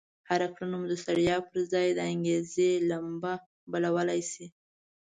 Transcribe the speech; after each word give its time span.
هره 0.29 0.47
کړنه 0.55 0.75
مو 0.79 0.87
د 0.89 0.93
ستړيا 1.03 1.37
پر 1.47 1.57
ځای 1.73 1.87
د 1.93 1.99
انګېزې 2.11 2.71
لمبه 2.89 3.33
بلولای 3.71 4.21
شي. 4.31 4.45